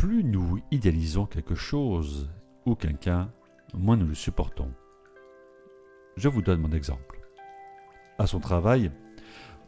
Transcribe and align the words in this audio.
Plus 0.00 0.22
nous 0.22 0.60
idéalisons 0.70 1.26
quelque 1.26 1.56
chose 1.56 2.30
ou 2.66 2.76
quelqu'un, 2.76 3.32
moins 3.74 3.96
nous 3.96 4.06
le 4.06 4.14
supportons. 4.14 4.70
Je 6.16 6.28
vous 6.28 6.40
donne 6.40 6.60
mon 6.60 6.70
exemple. 6.70 7.20
À 8.16 8.28
son 8.28 8.38
travail, 8.38 8.92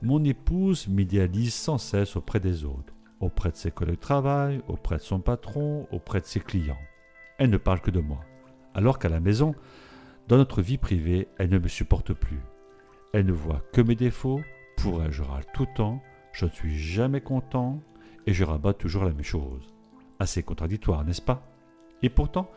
mon 0.02 0.22
épouse 0.22 0.86
m'idéalise 0.86 1.52
sans 1.52 1.78
cesse 1.78 2.14
auprès 2.14 2.38
des 2.38 2.64
autres, 2.64 2.94
auprès 3.18 3.50
de 3.50 3.56
ses 3.56 3.72
collègues 3.72 3.96
de 3.96 4.00
travail, 4.00 4.62
auprès 4.68 4.98
de 4.98 5.02
son 5.02 5.18
patron, 5.18 5.88
auprès 5.90 6.20
de 6.20 6.26
ses 6.26 6.38
clients. 6.38 6.78
Elle 7.38 7.50
ne 7.50 7.56
parle 7.56 7.80
que 7.80 7.90
de 7.90 7.98
moi. 7.98 8.20
Alors 8.72 9.00
qu'à 9.00 9.08
la 9.08 9.18
maison, 9.18 9.56
dans 10.28 10.36
notre 10.36 10.62
vie 10.62 10.78
privée, 10.78 11.26
elle 11.38 11.50
ne 11.50 11.58
me 11.58 11.66
supporte 11.66 12.12
plus. 12.12 12.40
Elle 13.12 13.26
ne 13.26 13.32
voit 13.32 13.64
que 13.72 13.80
mes 13.80 13.96
défauts, 13.96 14.42
pour 14.76 15.02
elle 15.02 15.10
je 15.10 15.24
râle 15.24 15.46
tout 15.52 15.66
le 15.68 15.74
temps, 15.74 16.00
je 16.32 16.44
ne 16.44 16.50
suis 16.50 16.78
jamais 16.78 17.20
content 17.20 17.80
et 18.28 18.32
je 18.32 18.44
rabats 18.44 18.74
toujours 18.74 19.02
la 19.02 19.12
même 19.12 19.24
chose. 19.24 19.74
Assez 20.20 20.42
contradictoire, 20.42 21.02
n'est-ce 21.04 21.22
pas? 21.22 21.42
Et 22.02 22.10
pourtant, 22.10 22.50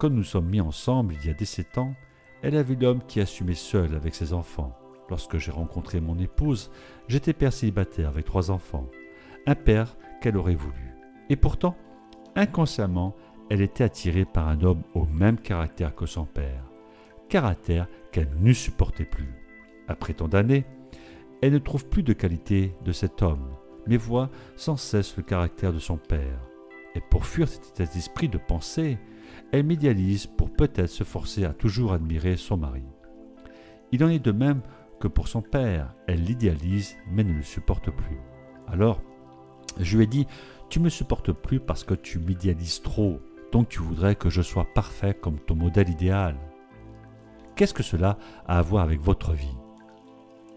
quand 0.00 0.10
nous 0.10 0.24
sommes 0.24 0.48
mis 0.48 0.60
ensemble 0.60 1.14
il 1.14 1.26
y 1.26 1.30
a 1.30 1.34
17 1.34 1.78
ans, 1.78 1.94
elle 2.42 2.56
a 2.56 2.62
vu 2.62 2.74
l'homme 2.74 3.02
qui 3.06 3.20
assumait 3.20 3.54
seul 3.54 3.94
avec 3.94 4.16
ses 4.16 4.32
enfants. 4.32 4.76
Lorsque 5.08 5.38
j'ai 5.38 5.52
rencontré 5.52 6.00
mon 6.00 6.18
épouse, 6.18 6.70
j'étais 7.06 7.32
père 7.32 7.52
célibataire 7.52 8.08
avec 8.08 8.26
trois 8.26 8.50
enfants, 8.50 8.88
un 9.46 9.54
père 9.54 9.96
qu'elle 10.20 10.36
aurait 10.36 10.56
voulu. 10.56 10.92
Et 11.30 11.36
pourtant, 11.36 11.76
inconsciemment, 12.34 13.14
elle 13.48 13.62
était 13.62 13.84
attirée 13.84 14.24
par 14.24 14.48
un 14.48 14.60
homme 14.62 14.82
au 14.94 15.06
même 15.06 15.38
caractère 15.38 15.94
que 15.94 16.04
son 16.04 16.26
père, 16.26 16.64
caractère 17.28 17.86
qu'elle 18.10 18.30
ne 18.40 18.52
supportait 18.52 19.04
plus. 19.04 19.32
Après 19.86 20.14
tant 20.14 20.28
d'années, 20.28 20.66
elle 21.42 21.52
ne 21.52 21.58
trouve 21.58 21.86
plus 21.86 22.02
de 22.02 22.12
qualité 22.12 22.74
de 22.84 22.92
cet 22.92 23.22
homme, 23.22 23.50
mais 23.86 23.96
voit 23.96 24.30
sans 24.56 24.76
cesse 24.76 25.16
le 25.16 25.22
caractère 25.22 25.72
de 25.72 25.78
son 25.78 25.96
père. 25.96 26.40
Et 26.98 27.00
pour 27.00 27.26
fuir 27.26 27.46
cet 27.46 27.68
état 27.68 27.92
d'esprit 27.92 28.28
de 28.28 28.38
pensée, 28.38 28.98
elle 29.52 29.62
m'idéalise 29.62 30.26
pour 30.26 30.50
peut-être 30.50 30.90
se 30.90 31.04
forcer 31.04 31.44
à 31.44 31.52
toujours 31.52 31.92
admirer 31.92 32.36
son 32.36 32.56
mari. 32.56 32.82
Il 33.92 34.02
en 34.02 34.08
est 34.08 34.18
de 34.18 34.32
même 34.32 34.62
que 34.98 35.06
pour 35.06 35.28
son 35.28 35.40
père, 35.40 35.94
elle 36.08 36.24
l'idéalise 36.24 36.96
mais 37.08 37.22
ne 37.22 37.34
le 37.34 37.42
supporte 37.42 37.92
plus. 37.92 38.18
Alors, 38.66 39.00
je 39.78 39.96
lui 39.96 40.02
ai 40.02 40.06
dit, 40.08 40.26
tu 40.70 40.80
me 40.80 40.88
supportes 40.88 41.30
plus 41.30 41.60
parce 41.60 41.84
que 41.84 41.94
tu 41.94 42.18
m'idéalises 42.18 42.82
trop, 42.82 43.20
donc 43.52 43.68
tu 43.68 43.78
voudrais 43.78 44.16
que 44.16 44.28
je 44.28 44.42
sois 44.42 44.66
parfait 44.74 45.14
comme 45.14 45.38
ton 45.38 45.54
modèle 45.54 45.90
idéal. 45.90 46.34
Qu'est-ce 47.54 47.74
que 47.74 47.84
cela 47.84 48.18
a 48.48 48.58
à 48.58 48.62
voir 48.62 48.82
avec 48.82 49.00
votre 49.00 49.34
vie? 49.34 49.56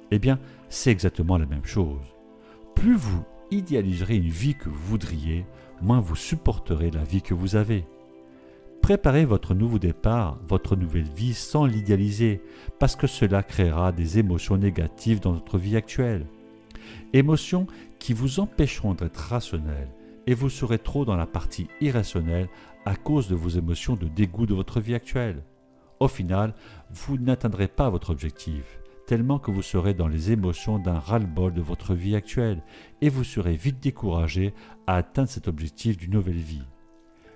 Eh 0.10 0.18
bien, 0.18 0.40
c'est 0.70 0.90
exactement 0.90 1.38
la 1.38 1.46
même 1.46 1.66
chose. 1.66 2.16
Plus 2.74 2.96
vous 2.96 3.24
idéaliserez 3.52 4.16
une 4.16 4.30
vie 4.30 4.56
que 4.56 4.70
vous 4.70 4.86
voudriez, 4.88 5.46
moins 5.82 6.00
vous 6.00 6.16
supporterez 6.16 6.90
la 6.90 7.04
vie 7.04 7.22
que 7.22 7.34
vous 7.34 7.56
avez. 7.56 7.86
Préparez 8.82 9.26
votre 9.26 9.54
nouveau 9.54 9.78
départ, 9.78 10.40
votre 10.48 10.76
nouvelle 10.76 11.08
vie 11.08 11.34
sans 11.34 11.66
l'idéaliser, 11.66 12.42
parce 12.80 12.96
que 12.96 13.08
cela 13.08 13.44
créera 13.44 13.92
des 13.92 14.18
émotions 14.18 14.58
négatives 14.58 15.20
dans 15.20 15.34
votre 15.34 15.58
vie 15.58 15.76
actuelle. 15.76 16.26
Émotions 17.14 17.68
qui 18.00 18.14
vous 18.14 18.40
empêcheront 18.40 18.96
d'être 18.96 19.18
rationnel, 19.18 19.90
et 20.26 20.34
vous 20.34 20.50
serez 20.50 20.80
trop 20.80 21.06
dans 21.06 21.16
la 21.16 21.28
partie 21.28 21.68
irrationnelle 21.80 22.50
à 22.86 22.96
cause 22.96 23.28
de 23.28 23.36
vos 23.36 23.50
émotions 23.50 23.96
de 23.96 24.08
dégoût 24.08 24.46
de 24.46 24.56
votre 24.56 24.80
vie 24.80 24.96
actuelle. 24.96 25.44
Au 26.00 26.08
final, 26.08 26.56
vous 26.90 27.18
n'atteindrez 27.18 27.68
pas 27.68 27.90
votre 27.90 28.10
objectif, 28.10 28.81
tellement 29.12 29.40
que 29.40 29.52
vous 29.52 29.62
serez 29.62 29.94
dans 29.94 30.08
les 30.08 30.32
émotions 30.32 30.80
d'un 30.80 30.98
ras-le-bol 30.98 31.54
de 31.54 31.62
votre 31.62 31.94
vie 31.94 32.16
actuelle, 32.16 32.64
et 33.02 33.10
vous 33.10 33.26
serez 33.26 33.58
vite 33.58 33.84
découragé 33.84 34.54
à 34.88 34.96
atteindre 34.96 35.28
cet 35.28 35.50
objectif 35.50 35.98
d'une 35.98 36.14
nouvelle 36.14 36.38
vie. 36.38 36.64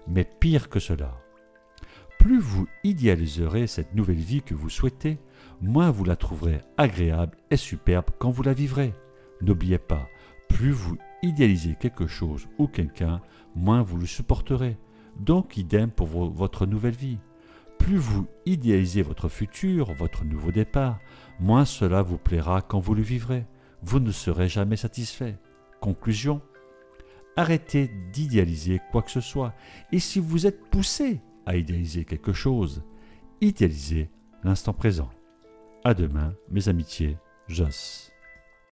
Mais 0.08 0.23
pire 0.23 0.70
que 0.70 0.80
cela, 0.80 1.22
plus 2.18 2.40
vous 2.40 2.66
idéaliserez 2.86 3.68
cette 3.68 3.94
nouvelle 3.94 4.16
vie 4.16 4.42
que 4.42 4.53
vous 4.53 4.70
souhaitez, 4.70 5.20
moins 5.59 5.92
vous 5.92 6.06
la 6.06 6.16
trouverez 6.16 6.62
agréable 6.78 7.36
et 7.52 7.58
superbe 7.58 8.06
quand 8.19 8.30
vous 8.30 8.44
la 8.44 8.53
vivrez. 8.53 8.94
N'oubliez 9.42 9.78
pas, 9.78 10.07
plus 10.47 10.72
vous 10.72 10.97
idéalisez 11.24 11.75
quelque 11.78 12.07
chose 12.07 12.47
ou 12.57 12.68
quelqu'un, 12.68 13.19
moins 13.53 13.81
vous 13.81 13.97
le 13.97 14.06
supporterez. 14.06 14.78
Donc 15.19 15.57
idem 15.57 15.92
pour 15.92 16.07
votre 16.07 16.66
nouvelle 16.68 16.96
vie. 16.96 17.18
Plus 17.80 17.97
vous 17.97 18.28
idéalisez 18.46 19.02
votre 19.02 19.30
futur, 19.30 19.94
votre 19.94 20.25
nouveau 20.25 20.52
départ, 20.52 21.00
moins 21.40 21.66
cela 21.66 22.02
vous 22.02 22.18
plaira 22.18 22.62
quand 22.62 22.80
vous 22.80 22.96
le 22.96 23.02
vivrez. 23.02 23.46
Vous 23.81 24.00
ne 24.00 24.12
serez 24.12 24.50
jamais 24.50 24.78
satisfait. 24.78 25.38
Conclusion 25.81 26.41
Arrêtez 27.38 27.90
d'idéaliser 28.13 28.80
quoi 28.91 29.02
que 29.02 29.12
ce 29.12 29.22
soit. 29.22 29.53
Et 29.91 30.00
si 30.00 30.19
vous 30.19 30.47
êtes 30.47 30.69
poussé 30.69 31.22
à 31.46 31.58
idéaliser 31.58 32.06
quelque 32.06 32.34
chose, 32.34 32.84
idéalisez 33.41 34.09
l'instant 34.44 34.74
présent. 34.74 35.09
À 35.84 35.94
demain, 35.94 36.34
mes 36.50 36.69
amitiés, 36.69 37.18
Joss. 37.47 38.15